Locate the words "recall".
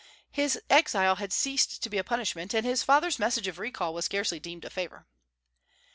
3.59-3.93